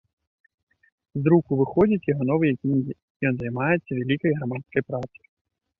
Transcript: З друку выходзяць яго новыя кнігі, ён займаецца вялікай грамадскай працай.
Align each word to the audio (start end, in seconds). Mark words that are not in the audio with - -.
З 1.17 1.21
друку 1.27 1.51
выходзяць 1.61 2.09
яго 2.13 2.23
новыя 2.31 2.53
кнігі, 2.63 2.99
ён 3.31 3.39
займаецца 3.43 3.91
вялікай 4.03 4.31
грамадскай 4.41 4.81
працай. 4.91 5.25